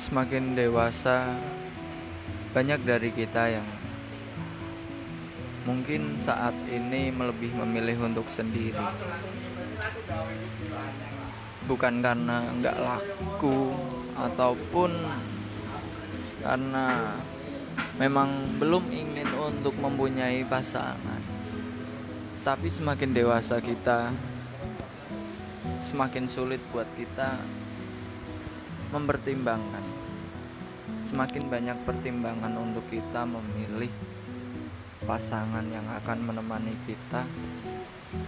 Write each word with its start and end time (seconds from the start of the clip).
Semakin 0.00 0.56
dewasa, 0.56 1.28
banyak 2.56 2.80
dari 2.88 3.12
kita 3.12 3.52
yang 3.52 3.68
mungkin 5.68 6.16
saat 6.16 6.56
ini 6.72 7.12
lebih 7.12 7.52
memilih 7.52 8.08
untuk 8.08 8.24
sendiri. 8.32 8.80
Bukan 11.68 12.00
karena 12.00 12.48
nggak 12.48 12.80
laku 12.80 13.76
ataupun 14.16 14.88
karena 16.40 17.12
memang 18.00 18.56
belum 18.56 18.88
ingin 18.88 19.28
untuk 19.36 19.76
mempunyai 19.76 20.48
pasangan. 20.48 21.20
Tapi 22.40 22.72
semakin 22.72 23.12
dewasa 23.12 23.60
kita, 23.60 24.16
semakin 25.84 26.24
sulit 26.24 26.64
buat 26.72 26.88
kita 26.96 27.36
mempertimbangkan. 28.90 29.84
Semakin 31.06 31.46
banyak 31.46 31.78
pertimbangan 31.86 32.54
untuk 32.58 32.84
kita 32.90 33.22
memilih 33.24 33.90
pasangan 35.06 35.64
yang 35.70 35.86
akan 36.02 36.18
menemani 36.22 36.74
kita 36.84 37.24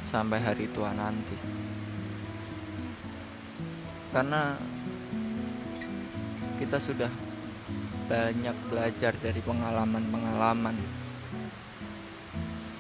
sampai 0.03 0.39
hari 0.39 0.71
tua 0.71 0.95
nanti. 0.95 1.37
Karena 4.15 4.57
kita 6.59 6.79
sudah 6.79 7.11
banyak 8.07 8.57
belajar 8.71 9.15
dari 9.19 9.41
pengalaman-pengalaman 9.43 10.77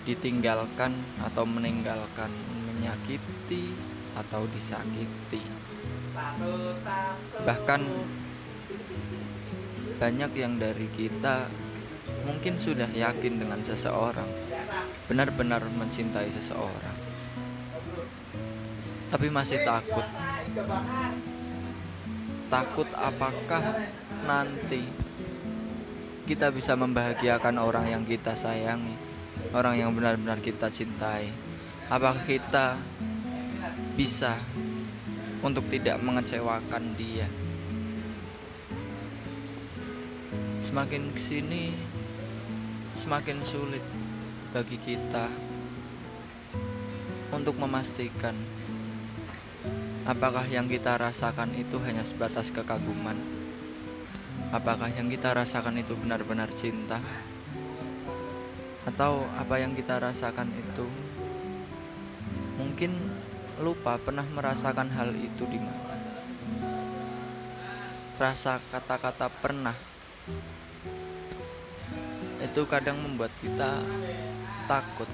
ditinggalkan 0.02 0.98
atau 1.22 1.46
meninggalkan 1.46 2.30
menyakiti 2.66 3.70
atau 4.18 4.44
disakiti 4.50 5.40
bahkan 7.42 7.82
banyak 9.98 10.32
yang 10.34 10.58
dari 10.58 10.90
kita 10.94 11.46
mungkin 12.26 12.58
sudah 12.58 12.90
yakin 12.90 13.38
dengan 13.38 13.62
seseorang 13.62 14.26
benar-benar 15.06 15.62
mencintai 15.66 16.30
seseorang. 16.34 16.96
Tapi 19.12 19.26
masih 19.28 19.60
takut. 19.66 20.06
Takut 22.48 22.88
apakah 22.96 23.86
nanti 24.24 24.82
kita 26.24 26.48
bisa 26.54 26.78
membahagiakan 26.78 27.60
orang 27.60 27.90
yang 27.90 28.02
kita 28.06 28.32
sayangi 28.38 29.12
orang 29.50 29.74
yang 29.74 29.90
benar-benar 29.90 30.38
kita 30.38 30.70
cintai. 30.70 31.34
Apakah 31.90 32.22
kita 32.24 32.78
bisa 33.98 34.38
untuk 35.42 35.66
tidak 35.68 35.98
mengecewakan 35.98 36.94
dia. 36.94 37.26
Semakin 40.62 41.10
ke 41.12 41.20
sini 41.20 41.74
semakin 43.02 43.42
sulit 43.42 43.82
bagi 44.54 44.78
kita 44.78 45.26
untuk 47.34 47.58
memastikan 47.58 48.36
apakah 50.06 50.46
yang 50.46 50.70
kita 50.70 50.94
rasakan 50.94 51.56
itu 51.58 51.82
hanya 51.82 52.06
sebatas 52.06 52.54
kekaguman 52.54 53.18
apakah 54.52 54.86
yang 54.92 55.08
kita 55.08 55.34
rasakan 55.34 55.80
itu 55.80 55.98
benar-benar 55.98 56.52
cinta 56.54 57.02
atau 58.84 59.24
apa 59.34 59.58
yang 59.58 59.72
kita 59.72 59.96
rasakan 59.98 60.52
itu 60.52 60.86
mungkin 62.60 63.08
lupa 63.62 63.94
pernah 63.96 64.26
merasakan 64.26 64.90
hal 64.90 65.14
itu 65.14 65.46
di 65.46 65.62
mana. 65.62 65.94
Rasa 68.18 68.58
kata-kata 68.74 69.30
pernah 69.30 69.74
itu 72.42 72.60
kadang 72.66 72.98
membuat 72.98 73.30
kita 73.38 73.78
takut. 74.66 75.06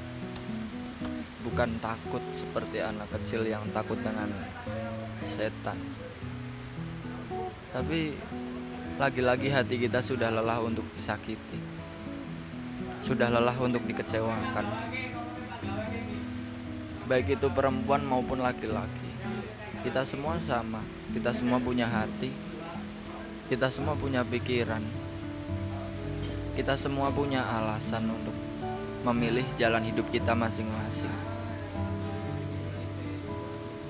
Bukan 1.45 1.77
takut 1.79 2.25
seperti 2.33 2.81
anak 2.81 3.13
kecil 3.21 3.45
yang 3.45 3.69
takut 3.77 4.01
dengan 4.01 4.33
setan. 5.37 5.77
Tapi 7.73 8.17
lagi-lagi 8.97 9.53
hati 9.53 9.77
kita 9.77 10.01
sudah 10.01 10.33
lelah 10.33 10.65
untuk 10.65 10.89
disakiti. 10.97 11.61
Sudah 13.05 13.29
lelah 13.29 13.57
untuk 13.61 13.85
dikecewakan 13.85 14.98
baik 17.09 17.41
itu 17.41 17.49
perempuan 17.49 18.05
maupun 18.05 18.45
laki-laki 18.45 19.11
kita 19.83 20.05
semua 20.05 20.37
sama 20.45 20.85
kita 21.17 21.33
semua 21.33 21.57
punya 21.57 21.89
hati 21.89 22.31
kita 23.49 23.73
semua 23.73 23.97
punya 23.97 24.21
pikiran 24.23 24.85
kita 26.59 26.75
semua 26.75 27.09
punya 27.15 27.47
alasan 27.47 28.11
untuk 28.11 28.35
memilih 29.07 29.47
jalan 29.55 29.87
hidup 29.87 30.11
kita 30.11 30.35
masing-masing. 30.35 31.13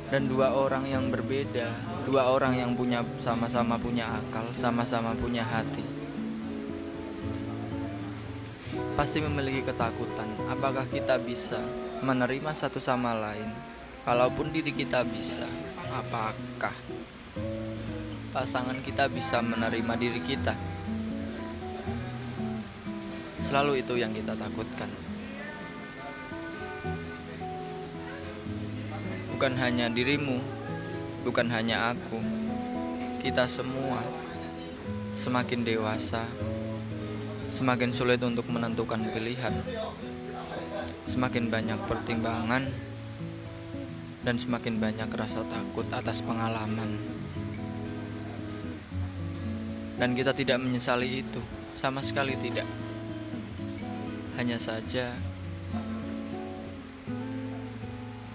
Dan 0.09 0.29
dua 0.29 0.53
orang 0.53 0.89
yang 0.89 1.09
berbeda, 1.09 1.69
dua 2.05 2.29
orang 2.29 2.57
yang 2.61 2.73
punya 2.73 3.05
sama-sama 3.21 3.81
punya 3.81 4.21
akal, 4.21 4.53
sama-sama 4.57 5.13
punya 5.17 5.45
hati. 5.45 5.98
Pasti 8.99 9.23
memiliki 9.23 9.63
ketakutan, 9.63 10.27
apakah 10.51 10.83
kita 10.91 11.23
bisa 11.23 11.63
menerima 12.03 12.51
satu 12.51 12.83
sama 12.83 13.15
lain? 13.15 13.47
Kalaupun 14.03 14.51
diri 14.51 14.75
kita 14.75 15.07
bisa, 15.07 15.47
apakah 15.95 16.75
pasangan 18.35 18.79
kita 18.83 19.07
bisa 19.07 19.39
menerima 19.39 19.95
diri 20.01 20.21
kita? 20.25 20.59
Selalu 23.39 23.87
itu 23.87 23.95
yang 23.97 24.11
kita 24.11 24.35
takutkan. 24.35 24.91
Bukan 29.31 29.55
hanya 29.63 29.87
dirimu, 29.87 30.43
bukan 31.23 31.47
hanya 31.55 31.95
aku, 31.95 32.19
kita 33.23 33.47
semua 33.47 34.03
semakin 35.15 35.63
dewasa, 35.63 36.27
semakin 37.49 37.91
sulit 37.91 38.21
untuk 38.21 38.47
menentukan 38.53 39.01
pilihan, 39.13 39.65
semakin 41.09 41.49
banyak 41.49 41.81
pertimbangan, 41.89 42.69
dan 44.23 44.37
semakin 44.37 44.77
banyak 44.77 45.09
rasa 45.09 45.41
takut 45.49 45.89
atas 45.89 46.21
pengalaman. 46.21 47.01
Dan 49.99 50.15
kita 50.15 50.31
tidak 50.37 50.63
menyesali 50.63 51.25
itu, 51.25 51.41
sama 51.75 52.05
sekali 52.05 52.37
tidak. 52.39 52.69
Hanya 54.39 54.61
saja 54.61 55.19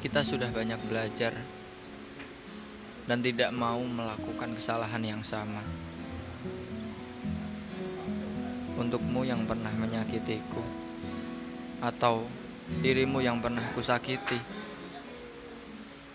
kita 0.04 0.20
sudah 0.20 0.52
banyak 0.52 0.82
belajar 0.92 1.32
dan 3.08 3.24
tidak 3.24 3.56
mau 3.56 3.80
melakukan 3.80 4.52
kesalahan 4.60 5.00
yang 5.00 5.24
sama. 5.24 5.64
Untukmu 8.74 9.22
yang 9.22 9.46
pernah 9.46 9.70
menyakitiku 9.78 10.64
atau 11.84 12.26
dirimu 12.82 13.20
yang 13.20 13.44
pernah 13.44 13.64
kusakiti. 13.76 14.40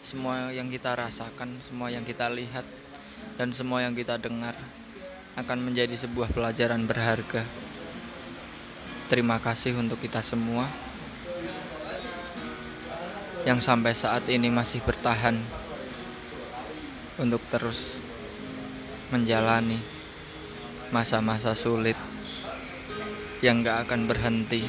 Semua 0.02 0.48
yang 0.50 0.72
kita 0.72 0.96
rasakan, 0.96 1.60
semua 1.60 1.92
yang 1.92 2.02
kita 2.02 2.26
lihat 2.32 2.64
dan 3.36 3.52
semua 3.52 3.84
yang 3.84 3.92
kita 3.92 4.16
dengar 4.16 4.56
akan 5.38 5.70
menjadi 5.70 5.94
sebuah 5.94 6.34
pelajaran 6.34 6.82
berharga. 6.88 7.46
Terima 9.06 9.38
kasih 9.38 9.78
untuk 9.78 10.02
kita 10.02 10.18
semua 10.24 10.66
yang 13.46 13.62
sampai 13.62 13.94
saat 13.94 14.26
ini 14.28 14.50
masih 14.50 14.82
bertahan 14.82 15.38
untuk 17.16 17.40
terus 17.48 18.02
menjalani 19.08 19.80
masa-masa 20.92 21.56
sulit 21.56 21.96
yang 23.38 23.62
gak 23.62 23.86
akan 23.86 24.10
berhenti 24.10 24.66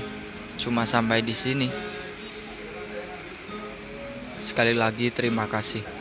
cuma 0.60 0.84
sampai 0.84 1.24
di 1.24 1.34
sini. 1.34 1.70
Sekali 4.44 4.76
lagi 4.76 5.10
terima 5.10 5.48
kasih. 5.48 5.99